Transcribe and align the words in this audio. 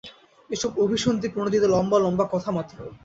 এ 0.49 0.55
সব 0.55 0.71
অভিসন্ধি-প্রণোদিত 0.83 1.63
লম্বা 1.73 1.97
লম্বা 1.99 2.25
কথামাত্র। 2.33 2.77